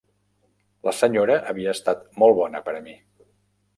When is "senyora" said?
1.01-1.37